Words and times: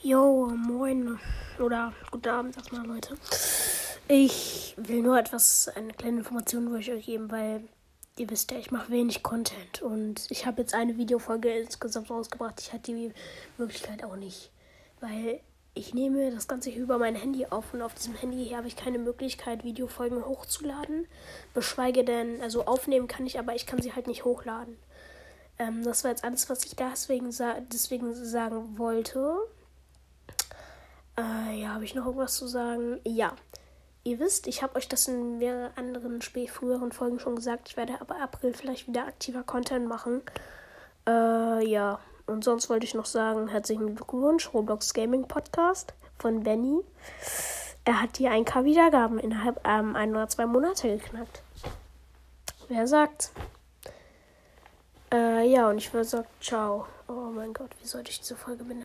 Jo, 0.00 0.46
moin. 0.54 1.18
Oder 1.58 1.92
guten 2.12 2.28
Abend 2.28 2.56
erstmal, 2.56 2.86
Leute. 2.86 3.16
Ich 4.06 4.74
will 4.76 5.02
nur 5.02 5.18
etwas, 5.18 5.66
eine 5.74 5.92
kleine 5.92 6.18
Information 6.18 6.68
für 6.68 6.92
euch 6.94 7.04
geben, 7.04 7.28
weil 7.32 7.64
ihr 8.16 8.30
wisst 8.30 8.52
ja, 8.52 8.58
ich 8.58 8.70
mache 8.70 8.92
wenig 8.92 9.24
Content. 9.24 9.82
Und 9.82 10.30
ich 10.30 10.46
habe 10.46 10.60
jetzt 10.60 10.72
eine 10.72 10.96
Videofolge 10.98 11.50
insgesamt 11.50 12.10
rausgebracht. 12.10 12.60
Ich 12.60 12.72
hatte 12.72 12.92
die 12.92 13.12
Möglichkeit 13.56 14.04
auch 14.04 14.14
nicht. 14.14 14.52
Weil 15.00 15.40
ich 15.74 15.94
nehme 15.94 16.30
das 16.30 16.46
Ganze 16.46 16.70
hier 16.70 16.82
über 16.82 16.98
mein 16.98 17.16
Handy 17.16 17.46
auf 17.46 17.74
und 17.74 17.82
auf 17.82 17.94
diesem 17.94 18.14
Handy 18.14 18.50
habe 18.50 18.68
ich 18.68 18.76
keine 18.76 19.00
Möglichkeit, 19.00 19.64
Videofolgen 19.64 20.24
hochzuladen. 20.24 21.08
Beschweige 21.54 22.04
denn, 22.04 22.40
also 22.40 22.66
aufnehmen 22.66 23.08
kann 23.08 23.26
ich, 23.26 23.40
aber 23.40 23.56
ich 23.56 23.66
kann 23.66 23.82
sie 23.82 23.94
halt 23.94 24.06
nicht 24.06 24.24
hochladen. 24.24 24.78
Ähm, 25.58 25.82
das 25.82 26.04
war 26.04 26.12
jetzt 26.12 26.22
alles, 26.22 26.48
was 26.48 26.64
ich 26.64 26.76
deswegen, 26.76 27.32
sa 27.32 27.56
deswegen 27.72 28.14
sagen 28.14 28.78
wollte. 28.78 29.38
Äh, 31.18 31.60
ja, 31.60 31.74
habe 31.74 31.84
ich 31.84 31.94
noch 31.94 32.06
irgendwas 32.06 32.36
zu 32.36 32.46
sagen? 32.46 33.00
Ja. 33.04 33.32
Ihr 34.04 34.20
wisst, 34.20 34.46
ich 34.46 34.62
habe 34.62 34.76
euch 34.76 34.88
das 34.88 35.08
in 35.08 35.38
mehreren 35.38 35.76
anderen 35.76 36.22
früheren 36.22 36.92
Folgen 36.92 37.18
schon 37.18 37.36
gesagt. 37.36 37.68
Ich 37.68 37.76
werde 37.76 38.00
aber 38.00 38.20
April 38.22 38.54
vielleicht 38.54 38.86
wieder 38.86 39.06
aktiver 39.06 39.42
Content 39.42 39.88
machen. 39.88 40.22
Äh, 41.06 41.66
ja. 41.68 41.98
Und 42.26 42.44
sonst 42.44 42.70
wollte 42.70 42.84
ich 42.84 42.94
noch 42.94 43.06
sagen, 43.06 43.48
herzlichen 43.48 43.96
Glückwunsch, 43.96 44.52
Roblox 44.54 44.94
Gaming 44.94 45.26
Podcast 45.26 45.94
von 46.18 46.42
Benny. 46.42 46.80
Er 47.84 48.02
hat 48.02 48.18
die 48.18 48.28
1K 48.28 48.64
Wiedergaben 48.64 49.18
innerhalb 49.18 49.66
ähm, 49.66 49.96
ein 49.96 50.10
oder 50.10 50.28
zwei 50.28 50.46
Monate 50.46 50.98
geknackt. 50.98 51.42
Wer 52.68 52.86
sagt? 52.86 53.30
Äh, 55.10 55.50
ja, 55.50 55.70
und 55.70 55.78
ich 55.78 55.92
würde 55.92 56.04
sagen, 56.04 56.28
ciao. 56.40 56.86
Oh 57.08 57.30
mein 57.34 57.54
Gott, 57.54 57.70
wie 57.80 57.86
sollte 57.86 58.10
ich 58.10 58.20
diese 58.20 58.36
Folge 58.36 58.62
benennen? 58.62 58.76